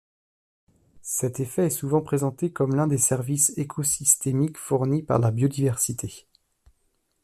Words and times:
Cet 1.03 1.39
effet 1.41 1.67
est 1.67 1.69
souvent 1.69 2.01
présenté 2.01 2.51
comme 2.51 2.73
l’un 2.73 2.87
des 2.87 2.97
services 2.97 3.55
écosystémiques 3.57 4.57
fournis 4.57 5.03
par 5.03 5.19
la 5.19 5.29
biodiversité. 5.29 6.25